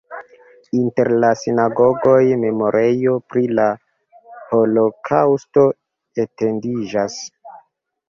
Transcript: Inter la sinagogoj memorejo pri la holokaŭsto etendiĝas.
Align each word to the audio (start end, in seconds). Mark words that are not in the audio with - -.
Inter 0.77 1.11
la 1.23 1.29
sinagogoj 1.41 2.15
memorejo 2.45 3.15
pri 3.35 3.45
la 3.61 3.69
holokaŭsto 4.49 5.71
etendiĝas. 6.27 7.25